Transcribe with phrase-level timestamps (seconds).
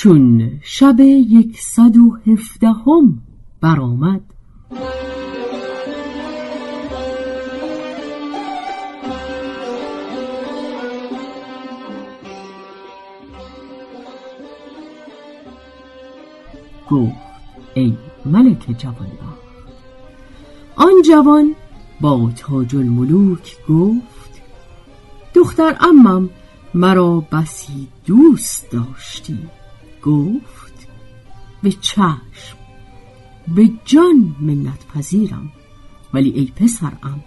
[0.00, 3.18] چون شب یکصد و هفدهم
[3.60, 4.20] برآمد.
[16.90, 17.12] گفت
[17.74, 19.08] ای ملک جوانبخت
[20.76, 21.54] آن جوان
[22.00, 24.42] با تاج الملوک گفت
[25.34, 26.30] دختر امم
[26.74, 29.38] مرا بسی دوست داشتی.
[30.02, 30.88] گفت
[31.62, 32.58] به چشم
[33.54, 35.52] به جان منت پذیرم.
[36.14, 37.24] ولی ای پسرم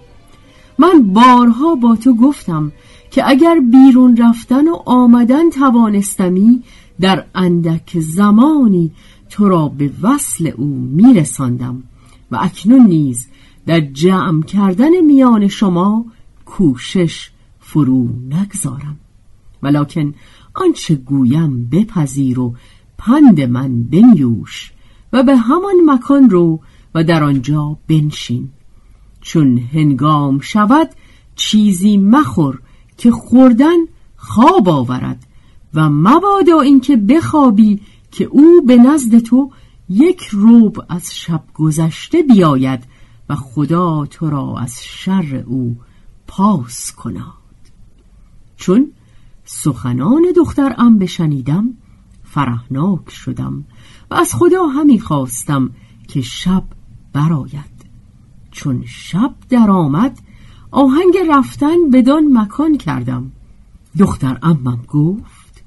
[0.79, 2.71] من بارها با تو گفتم
[3.11, 6.63] که اگر بیرون رفتن و آمدن توانستمی
[6.99, 8.91] در اندک زمانی
[9.29, 11.83] تو را به وصل او میرساندم
[12.31, 13.27] و اکنون نیز
[13.65, 16.05] در جمع کردن میان شما
[16.45, 18.97] کوشش فرو نگذارم.
[19.63, 20.13] ولکن
[20.53, 22.55] آنچه گویم بپذیر و
[22.97, 24.71] پند من بنیوش
[25.13, 26.59] و به همان مکان رو
[26.95, 28.49] و در آنجا بنشین.
[29.21, 30.89] چون هنگام شود
[31.35, 32.59] چیزی مخور
[32.97, 33.77] که خوردن
[34.15, 35.27] خواب آورد
[35.73, 37.81] و مبادا اینکه بخوابی
[38.11, 39.51] که او به نزد تو
[39.89, 42.83] یک روب از شب گذشته بیاید
[43.29, 45.77] و خدا تو را از شر او
[46.27, 47.31] پاس کند.
[48.57, 48.91] چون
[49.45, 51.73] سخنان دخترم بشنیدم
[52.23, 53.63] فرهناک شدم
[54.11, 55.69] و از خدا همی خواستم
[56.07, 56.63] که شب
[57.13, 57.81] براید
[58.51, 60.19] چون شب درآمد
[60.71, 63.31] آهنگ رفتن بدان مکان کردم.
[63.97, 65.63] دختر امم گفت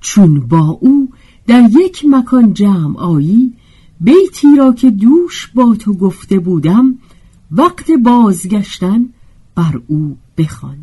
[0.00, 1.08] چون با او
[1.46, 3.52] در یک مکان جمع آیی
[4.00, 6.98] بیتی را که دوش با تو گفته بودم
[7.50, 9.08] وقت بازگشتن
[9.54, 10.78] بر او بخوان.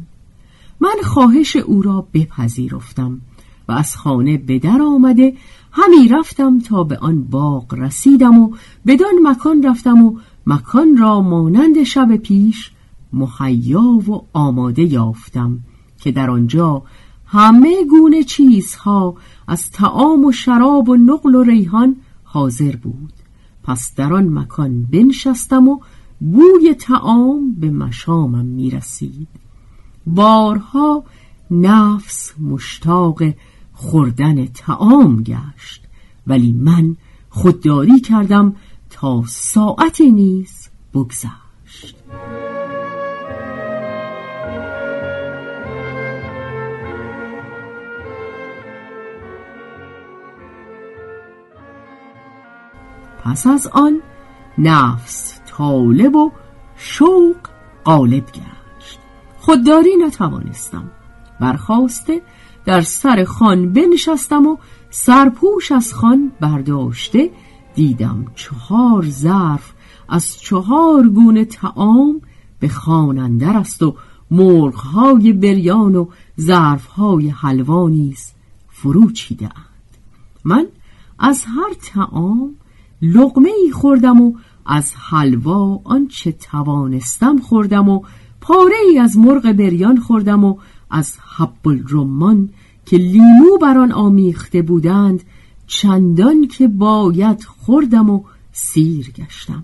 [0.81, 3.22] من خواهش او را بپذیرفتم
[3.68, 5.34] و از خانه به در آمده
[5.72, 8.56] همی رفتم تا به آن باغ رسیدم و
[8.88, 12.72] بدان مکان رفتم و مکان را مانند شب پیش
[13.14, 15.59] مهیا و آماده یافتم
[16.00, 16.84] که در آنجا
[17.25, 19.16] همه گونه چیزها
[19.48, 23.13] از تعام و شراب و نقل و ریحان حاضر بود.
[23.63, 25.80] پس در آن مکان بنشستم و
[26.19, 29.41] بوی تعام به مشامم می رسید
[30.07, 31.03] بارها
[31.51, 33.23] نفس مشتاق
[33.73, 35.84] خوردن تعام گشت.
[36.28, 36.95] ولی من
[37.29, 38.56] خودداری کردم
[38.89, 41.95] تا ساعت نیز بگذشت.
[53.23, 54.01] پس از آن
[54.57, 56.31] نفس طالب و
[56.75, 57.38] شوق
[57.86, 58.61] غالب گشت.
[59.41, 60.91] خودداری نتوانستم.
[61.39, 62.21] برخواسته
[62.65, 64.57] در سر خان بنشستم و
[64.89, 67.31] سرپوش از خان برداشته
[67.75, 69.73] دیدم چهار ظرف
[70.09, 72.21] از چهار گونه تعام
[72.59, 73.95] به خان اندر است و
[74.31, 76.07] مرغهای بریان و
[76.41, 78.31] ظرفهای حلوا نیز
[78.69, 79.97] فرو چیده اند
[80.43, 80.65] من
[81.19, 82.55] از هر تعام
[83.01, 84.33] لقمه ای خوردم و
[84.65, 88.01] از حلوا آنچه توانستم خوردم و
[88.41, 90.57] پاره ای از مرغ بریان خوردم و
[90.89, 92.49] از حب الرمان
[92.85, 95.23] که لیمو بر آن آمیخته بودند
[95.67, 99.63] چندان که باید خوردم و سیر گشتم.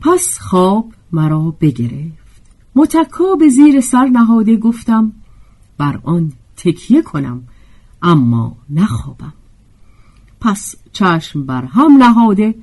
[0.00, 2.22] پس خواب مرا بگرفت.
[2.74, 5.12] متکا به زیر سر نهاده گفتم
[5.78, 7.42] بر آن تکیه کنم
[8.02, 9.32] اما نخوابم.
[10.40, 12.54] پس چشم بر هم نهاده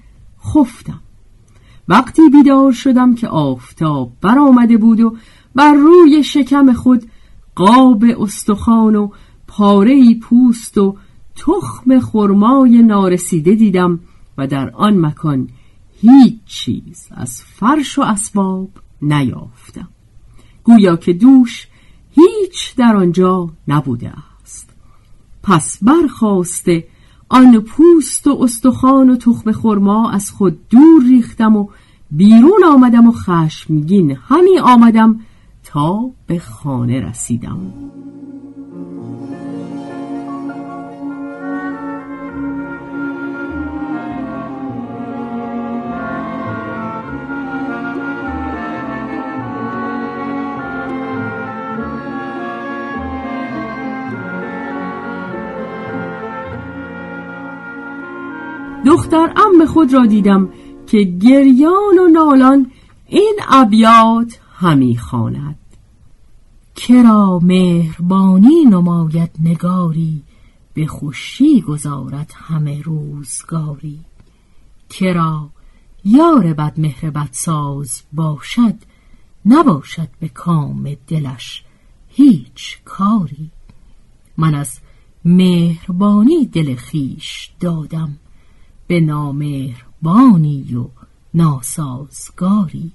[0.44, 1.00] خفتم.
[1.90, 5.16] وقتی بیدار شدم که آفتاب برآمده بود و
[5.56, 7.06] بر روی شکم خود
[7.56, 9.10] قاب استخوان و
[9.48, 10.98] پاره پوست و
[11.36, 14.00] تخم خرمای نارسیده دیدم
[14.38, 15.50] و در آن مکان
[16.02, 18.70] هیچ چیز از فرش و اسباب
[19.02, 19.88] نیافتم.
[20.64, 21.68] گویا که دوش
[22.12, 24.14] هیچ در آنجا نبوده
[24.44, 24.70] است.
[25.44, 26.88] پس برخواسته
[27.30, 31.68] آن پوست و استخوان و تخم خرما از خود دور ریختم و
[32.12, 35.20] بیرون آمدم و خشمگین همی آمدم
[35.64, 37.74] تا به خانه رسیدم.
[58.86, 60.50] دختر ام خود را دیدم.
[60.90, 62.72] که گریان و نالان
[63.08, 65.56] این ابیات همی خواند.
[66.76, 70.24] کرا مهربانی نماید نگاری
[70.74, 74.00] به خوشی گذارد همه روزگاری؟
[74.90, 75.50] کرا
[76.06, 78.76] یار بد مهر بد ساز باشد
[79.46, 81.64] نباشد به کام دلش
[82.08, 83.52] هیچ کاری؟
[84.38, 84.80] من از
[85.26, 88.18] مهربانی دل خیش دادم
[88.88, 89.00] به
[90.04, 90.88] نامهربانی و
[91.34, 92.92] ناسازگاری.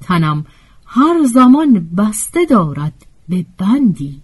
[0.00, 0.46] تنم
[0.86, 4.20] هر زمان بسته دارد به بندی.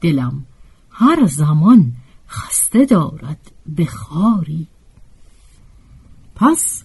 [0.00, 0.44] دلم
[0.90, 1.92] هر زمان
[2.28, 4.66] خسته دارد به خاری.
[6.34, 6.82] پس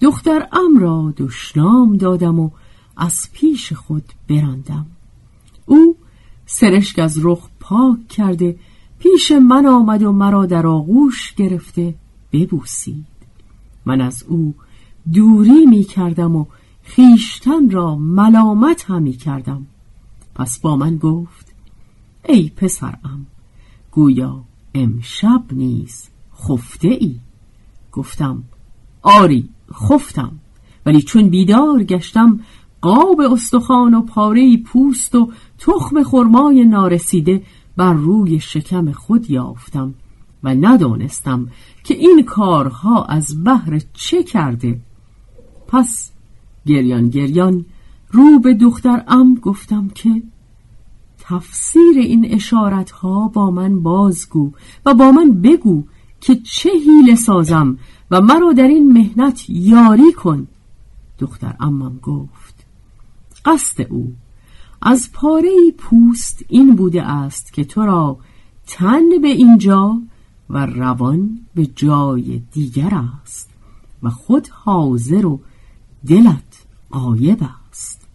[0.00, 2.50] دختر ام را دشنام دادم و
[2.96, 4.86] از پیش خود براندم.
[5.66, 5.96] او
[6.46, 8.58] سرشک از رخ پاک کرده
[8.98, 11.94] پیش من آمد و مرا در آغوش گرفته
[12.32, 13.17] ببوسید
[13.88, 14.54] من از او
[15.12, 16.46] دوری می کردم و
[16.82, 19.66] خیشتن را ملامت همی کردم
[20.34, 21.52] پس با من گفت
[22.24, 23.26] ای پسرم
[23.92, 24.44] گویا
[24.74, 27.16] امشب نیز خفته ای
[27.92, 28.42] گفتم
[29.02, 30.32] آری خفتم.
[30.86, 32.40] ولی چون بیدار گشتم
[32.80, 37.42] قاب استخوان و پاره پوست و تخم خرمای نارسیده
[37.76, 39.94] بر روی شکم خود یافتم.
[40.42, 41.48] و ندانستم
[41.84, 44.80] که این کارها از بهر چه کرده.
[45.68, 46.10] پس
[46.66, 47.64] گریان گریان
[48.10, 50.22] رو به دختر ام گفتم که
[51.18, 54.52] تفسیر این اشارت ها با من بازگو
[54.86, 55.84] و با من بگو
[56.20, 57.78] که چه حیله سازم
[58.10, 60.48] و مرا در این مهنت یاری کن.
[61.18, 62.66] دختر امم گفت
[63.44, 64.12] قصد او
[64.82, 68.18] از پاره پوست این بوده است که تو را
[68.66, 70.00] تن به اینجا
[70.50, 73.50] و روان به جای دیگر است
[74.02, 75.40] و خود حاضر و
[76.06, 77.38] دلت قایب
[77.70, 78.08] است.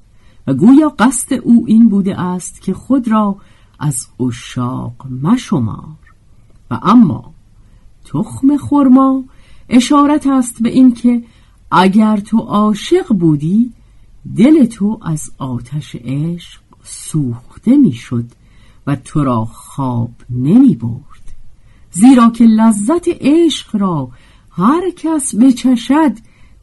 [0.47, 3.37] و گویا قصد او این بوده است که خود را
[3.79, 5.97] از اشاق مشمار.
[6.71, 7.33] و اما
[8.05, 9.23] تخم خرما
[9.69, 11.23] اشارت است به اینکه
[11.71, 13.73] اگر تو عاشق بودی
[14.37, 18.25] دل تو از آتش عشق سوخته می‌شد
[18.87, 21.22] و تو را خواب نمی برد
[21.93, 24.09] زیرا که لذت عشق را
[24.51, 26.11] هر کس بچشد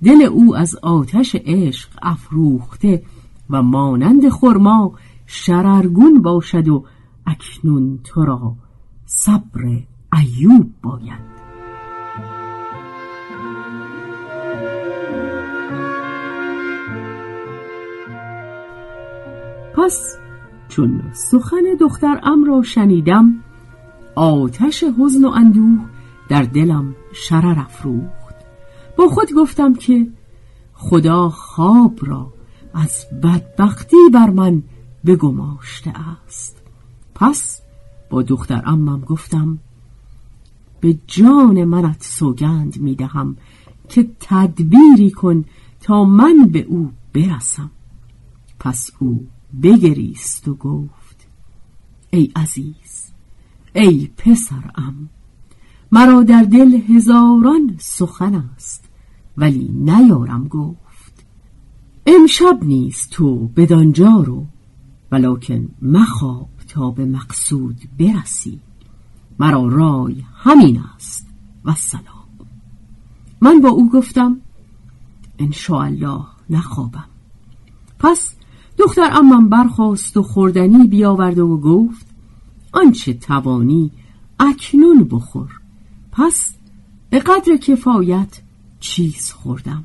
[0.04, 3.02] دل او از آتش عشق افروخته
[3.50, 4.92] و مانند خرما
[5.26, 6.84] شررگون باشد و
[7.26, 8.56] اکنون تو را
[9.06, 9.60] صبر
[10.12, 11.30] ایوب باید.
[19.76, 20.16] پس
[20.68, 23.34] چون سخن دختر ام را شنیدم
[24.14, 25.79] آتش حزن و اندوه
[26.29, 28.35] در دلم شرر افروخت.
[28.97, 30.07] با خود گفتم که
[30.73, 32.33] خدا خواب را
[32.75, 34.62] از بدبختی بر من
[35.07, 35.93] بگماشته
[36.26, 36.62] است.
[37.14, 37.61] پس
[38.11, 39.59] با دختر امم گفتم
[40.81, 43.37] به جان منت سوگند می‌دهم
[43.88, 45.45] که تدبیری کن
[45.81, 47.71] تا من به او برسم.
[48.59, 49.26] پس او
[49.62, 51.26] بگریست و گفت
[52.11, 53.00] ای عزیز
[53.74, 55.08] ای پسرم
[55.92, 58.84] مرا در دل هزاران سخن است
[59.36, 61.24] ولی نیارم گفت.
[62.06, 64.46] امشب نیز تو بدانجا رو
[65.12, 68.60] ولکن مخواب تا به مقصود برسی.
[69.38, 71.26] مرا رای همین است
[71.64, 72.04] و سلام.
[73.40, 74.40] من با او گفتم
[75.70, 77.04] الله نخوابم.
[77.98, 78.34] پس
[78.78, 82.10] دختر امم برخواست و خوردنی بیاورد و گفت
[82.72, 83.90] آنچه توانی
[84.40, 85.50] اکنون بخور.
[86.12, 86.54] پس
[87.10, 88.40] به قدر کفایت
[88.80, 89.84] چیز خوردم.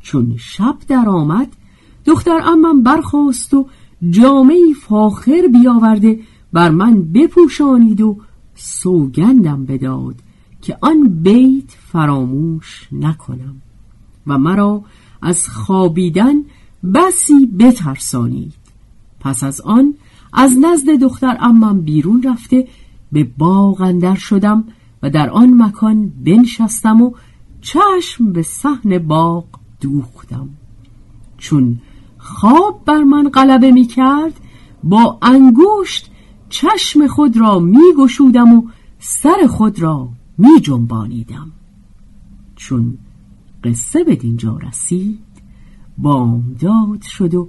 [0.00, 1.56] چون شب در آمد
[2.04, 3.68] دختر امم برخواست و
[4.10, 6.20] جامعی فاخر بیاورده
[6.52, 8.16] بر من بپوشانید و
[8.54, 10.14] سوگندم بداد
[10.62, 13.62] که آن بیت فراموش نکنم
[14.26, 14.84] و مرا
[15.22, 16.34] از خوابیدن
[16.94, 18.54] بسی بترسانید.
[19.20, 19.94] پس از آن
[20.36, 22.68] از نزد دختر امم بیرون رفته
[23.12, 24.64] به باغ اندر شدم
[25.02, 27.12] و در آن مکان بنشستم و
[27.60, 29.44] چشم به صحن باغ
[29.80, 30.48] دوختم.
[31.38, 31.78] چون
[32.18, 34.40] خواب بر من غلبه می کرد
[34.84, 36.10] با انگشت
[36.48, 38.62] چشم خود را می گشودم و
[38.98, 41.52] سر خود را می جنبانیدم
[42.56, 42.98] چون
[43.64, 45.18] قصه به دینجا رسید
[45.98, 47.48] بامداد شد و